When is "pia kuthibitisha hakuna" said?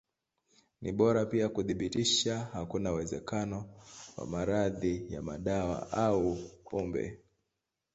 1.25-2.91